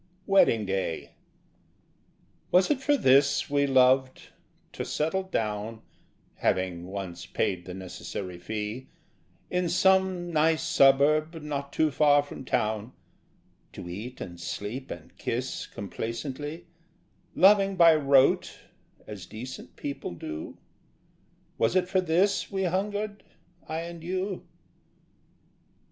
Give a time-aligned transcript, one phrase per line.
[0.25, 1.11] Wedding Day
[2.49, 4.29] Was it for this we loved:
[4.73, 5.83] to settle down
[6.37, 8.87] (Having once paid the necessary fee)
[9.51, 12.93] In some nice suburb not too far from town,
[13.73, 16.65] To eat and sleep and kiss complacently,
[17.35, 18.57] Loving by rote
[19.05, 20.57] as decent people do:
[21.59, 23.23] Was it for this we hungered,
[23.69, 24.47] I and you?